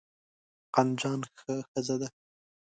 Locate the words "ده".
2.01-2.07